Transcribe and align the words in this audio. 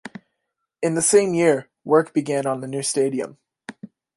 In 0.81 0.95
the 0.95 1.01
same 1.03 1.35
year, 1.35 1.69
work 1.83 2.11
began 2.11 2.47
on 2.47 2.61
the 2.61 2.67
new 2.67 2.81
stadium. 2.81 3.37